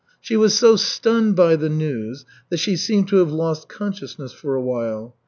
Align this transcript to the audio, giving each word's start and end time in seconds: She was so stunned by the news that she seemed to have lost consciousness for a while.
She 0.19 0.35
was 0.35 0.57
so 0.57 0.77
stunned 0.77 1.35
by 1.35 1.55
the 1.55 1.69
news 1.69 2.25
that 2.49 2.57
she 2.57 2.75
seemed 2.75 3.07
to 3.09 3.17
have 3.17 3.31
lost 3.31 3.69
consciousness 3.69 4.33
for 4.33 4.55
a 4.55 4.61
while. 4.63 5.15